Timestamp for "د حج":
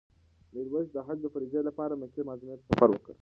0.95-1.17